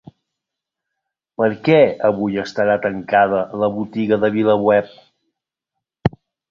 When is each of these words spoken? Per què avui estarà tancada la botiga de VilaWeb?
Per 1.41 1.49
què 1.67 1.77
avui 2.11 2.41
estarà 2.45 2.79
tancada 2.89 3.45
la 3.65 3.73
botiga 3.79 4.23
de 4.27 4.35
VilaWeb? 4.39 4.93